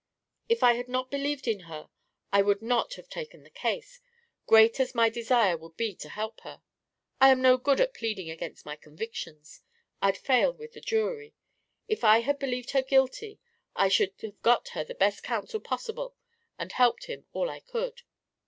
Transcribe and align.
"If 0.49 0.63
I 0.63 0.73
had 0.73 0.87
not 0.87 1.11
believed 1.11 1.47
in 1.47 1.59
her, 1.69 1.87
I 2.33 2.41
would 2.41 2.63
not 2.63 2.95
have 2.95 3.07
taken 3.07 3.43
the 3.43 3.51
case, 3.51 4.01
great 4.47 4.79
as 4.79 4.95
my 4.95 5.09
desire 5.09 5.55
would 5.55 5.77
be 5.77 5.93
to 5.97 6.09
help 6.09 6.39
her. 6.41 6.63
I 7.19 7.29
am 7.29 7.39
no 7.39 7.57
good 7.59 7.79
at 7.79 7.93
pleading 7.93 8.27
against 8.27 8.65
my 8.65 8.75
convictions; 8.75 9.61
I'd 10.01 10.17
fail 10.17 10.53
with 10.53 10.73
the 10.73 10.81
jury. 10.81 11.35
If 11.87 12.03
I 12.03 12.21
had 12.21 12.39
believed 12.39 12.71
her 12.71 12.81
guilty, 12.81 13.39
I 13.75 13.89
should 13.89 14.13
have 14.21 14.41
got 14.41 14.69
her 14.69 14.83
the 14.83 14.95
best 14.95 15.21
counsel 15.21 15.59
possible 15.59 16.15
and 16.57 16.71
helped 16.71 17.03
him 17.05 17.27
all 17.33 17.47
I 17.47 17.59
could." 17.59 18.01